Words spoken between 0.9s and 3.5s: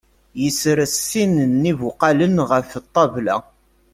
sin n ibuqalen ɣef ṭṭabla.